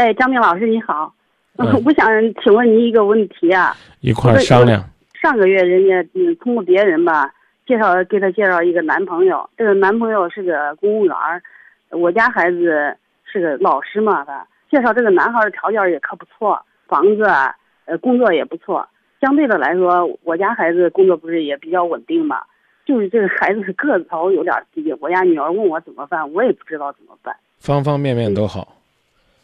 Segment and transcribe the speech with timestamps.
[0.00, 1.12] 哎，张明老师你好，
[1.58, 2.08] 嗯 我想
[2.42, 3.76] 请问您一个问题啊。
[4.00, 4.82] 一块儿商量。
[5.20, 7.30] 上个月人家嗯通过别人吧
[7.66, 11.42] 介绍给他介绍一个男朋友，这个男朋友是个公务员儿，
[11.90, 12.96] 我家孩子
[13.30, 16.58] 是个老师嘛，他介绍这个男孩的条件也可不错，
[16.88, 17.54] 房子啊，
[17.84, 18.88] 呃工作也不错。
[19.20, 22.40] 相对的来说，我家孩子工作不是也比较稳定嘛，
[22.86, 27.36] 就是这个孩子个子头有点低，我家女儿问我怎么办，我也不知道怎么办。
[27.58, 28.79] 方方面面都好。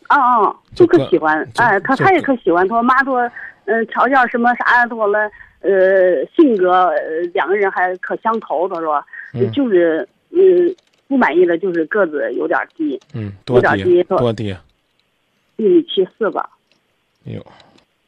[0.09, 2.67] 啊啊，就可喜欢，就哎，他他也可喜欢。
[2.69, 3.21] 他说妈说，
[3.65, 5.31] 嗯、条件什么啥多了，
[5.61, 8.69] 呃，性格呃两个人还可相投。
[8.69, 9.05] 他说，
[9.35, 10.75] 嗯就是嗯
[11.09, 14.63] 不满意的就是个子有点低，嗯，多低多低啊！
[15.57, 16.49] 一米七四吧。
[17.27, 17.47] 哎呦，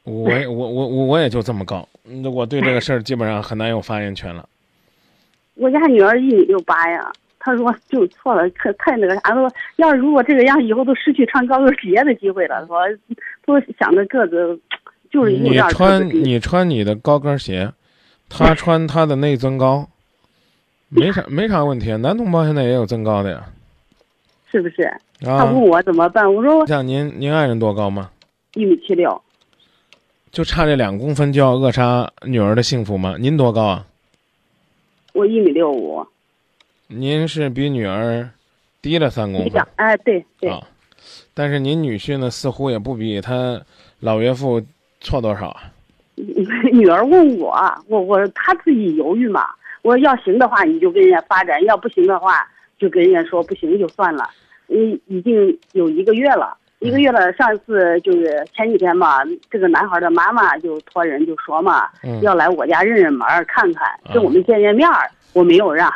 [0.04, 4.48] 我也我我我我也就这么高，嗯我对这个事儿基本上很难有发言权了。
[5.54, 7.12] 我家女儿一米六八呀，
[7.48, 9.20] 她说就错了，可太那个啥。
[9.20, 12.66] 她说要是如果这个样，以后都失去穿高跟鞋的机会了。
[12.66, 12.78] 说
[13.46, 14.58] 都想着个子
[15.10, 16.06] 就是有你穿。
[16.08, 17.72] 你穿你的高跟鞋，
[18.28, 19.88] 他穿他的内增高，
[20.90, 21.96] 没啥没啥问题啊。
[21.96, 23.42] 男同胞现在也有增高的呀。
[24.50, 24.90] 是不是？
[25.20, 28.10] 她啊问，我怎么办，我说像您您爱人多高吗？
[28.54, 29.20] 一米七六。
[30.30, 33.16] 就差这两公分就要扼杀女儿的幸福吗？
[33.18, 33.86] 您多高啊？
[35.14, 36.06] 我一米六五，
[36.90, 38.26] 您是比女儿
[38.80, 40.58] 低了三公分哎，对对，啊，
[41.34, 43.60] 但是您女婿呢，似乎也不比他
[44.00, 44.62] 老岳父
[44.98, 45.64] 错多少啊。
[46.72, 47.54] 女儿问我，
[47.88, 49.48] 我我他自己犹豫嘛，
[49.82, 54.28] 我要行的话你就跟人家发展，要不行的话就跟人家说不行就算了。
[54.68, 57.30] 嗯，已经有一个月了，一个月了。
[57.34, 59.18] 上一次就是前几天嘛，
[59.50, 65.10] 这个男孩的妈妈就托人就说嘛，嗯要来我家认认门看看，啊跟我们见见面儿。
[65.34, 65.92] 我没有让，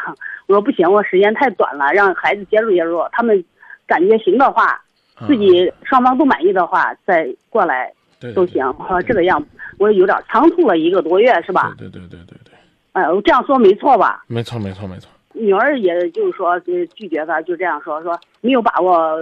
[0.52, 3.02] 我说不行，我时间太短了，让孩子接触接触。
[3.10, 3.42] 他们
[3.86, 4.66] 感觉行的话，
[5.14, 8.62] 啊自己双方都满意的话，再过来对都行。
[8.78, 9.42] 我说这个样，
[9.78, 11.74] 我有点仓促了一个多月，是吧？
[11.78, 12.52] 对对对对对对，
[12.92, 14.24] 哎，我这样说没错吧？
[14.26, 15.08] 没错没错没错。
[15.32, 19.16] 女儿也就是说呃拒绝他，就这样说说没有把握。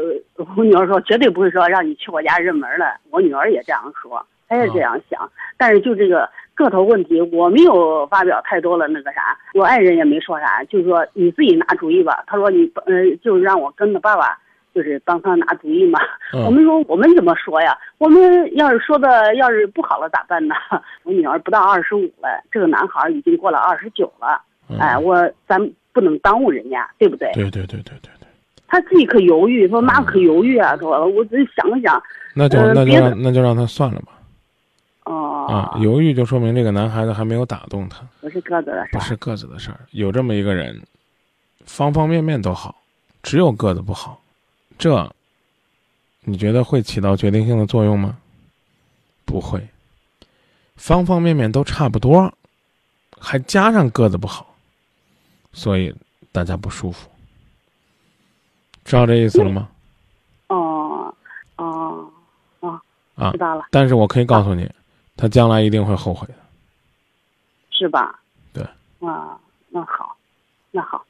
[0.57, 2.97] 我女儿说绝对不会说让你去我家认门了。
[3.11, 5.31] 我女儿也这样说，她也这样想。
[5.57, 12.23] 但是就这个个头问题，我没有发表太多的那个啥，我爱人也没说啥，就是说你自己拿主意吧。
[12.27, 14.39] 他说你呃，就是让我跟着爸爸，
[14.75, 16.01] 就是帮他拿主意嘛。
[16.33, 17.77] 嗯我们说我们怎么说呀？
[17.99, 20.55] 我们要是说的要是不好了咋办呢？
[21.05, 24.41] 我女儿不到二十五了，这个男孩已经过了二十九了。
[24.71, 25.59] 嗯哎，我咱
[25.93, 27.31] 不能耽误人家，对不对？
[27.35, 28.29] 对对对对对对，
[28.69, 32.01] 他自己可犹豫，说妈可犹豫啊，说我只是想想，
[32.35, 34.13] 那就那就那就让他算了吧。
[35.49, 39.81] 哦，啊，犹豫就说明这个男孩子还没有打动他，不是个子的事儿，不是个子的事儿。
[39.91, 40.81] 有这么一个人，
[41.65, 42.75] 方方面面都好，
[43.23, 44.21] 只有个子不好，
[44.79, 45.13] 这
[46.23, 48.17] 你觉得会起到决定性的作用吗？
[49.25, 49.67] 不会，
[50.77, 52.33] 方方面面都差不多，
[53.19, 54.55] 还加上个子不好，
[55.53, 55.95] 所以
[56.33, 57.09] 大家不舒服。
[58.85, 59.69] 知道这意思了吗？
[60.49, 61.15] 哦，
[61.57, 62.11] 哦，
[62.59, 62.81] 哦，
[63.15, 64.69] 啊知道了，但是我可以告诉你，
[65.21, 66.35] 他将来一定会后悔的。
[67.71, 68.19] 是吧？
[68.53, 68.63] 对，
[69.07, 69.39] 啊，
[69.69, 70.17] 那好，
[70.71, 71.05] 那好，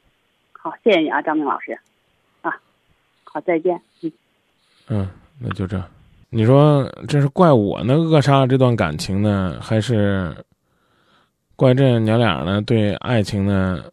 [0.52, 1.78] 好，谢谢你啊，张明老师，
[2.42, 2.52] 啊，
[3.24, 4.12] 好，再见，嗯。
[4.88, 5.82] 嗯，那就这。
[6.28, 10.32] 你说这是怪我呢扼杀了这段感情呢，还是
[11.56, 13.84] 怪这娘俩呢对爱情呢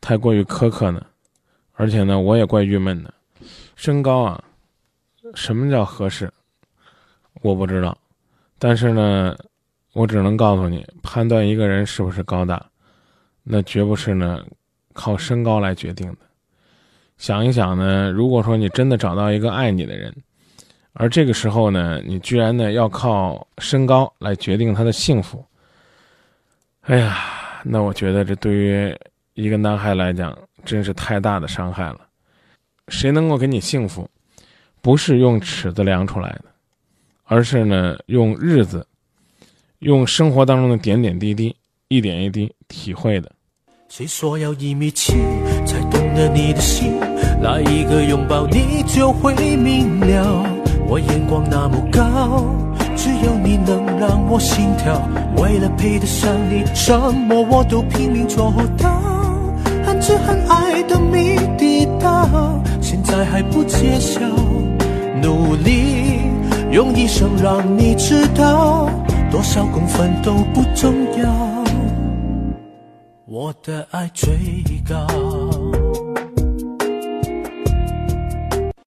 [0.00, 1.04] 太过于苛刻呢？
[1.74, 3.12] 而且呢，我也怪郁闷的。
[3.74, 4.44] 身高啊，
[5.34, 6.32] 什么叫合适？
[7.40, 7.96] 我不知道，
[8.64, 9.36] 但是呢，
[9.92, 12.64] 我只能告诉你，判断一个人是不是高大，
[13.42, 14.40] 那绝不是呢
[14.92, 16.18] 靠身高来决定的。
[17.18, 20.14] 想一想呢，如果说你真的找到一个爱你的人，
[20.92, 25.44] 而这个时候呢，你居然呢要靠身高来决定他的幸福，
[26.82, 27.18] 哎呀，
[27.64, 28.96] 那我觉得这对于
[29.34, 31.98] 一个男孩来讲，真是太大的伤害了。
[32.86, 34.08] 谁能够给你幸福，
[34.80, 36.44] 不是用尺子量出来的，
[37.32, 38.86] 而是呢用日子，
[39.78, 41.56] 用生活当中的点点滴滴，
[41.88, 43.32] 一点一滴体会的。
[43.88, 45.14] 谁说要一米七
[45.64, 47.00] 才懂得你的心？
[47.40, 50.44] 来一个拥抱你就会明了。
[50.86, 52.44] 我眼光那么高，
[52.94, 55.00] 只有你能让我心跳。
[55.38, 59.00] 为了配得上你，什么我都拼命做到。
[59.86, 64.20] 很知很爱的谜底到，现在还不揭晓。
[65.22, 66.01] 努力
[66.72, 68.88] 用一生让你知道，
[69.30, 71.62] 多少公分都不重要。
[73.26, 74.34] 我的爱最
[74.88, 75.06] 高。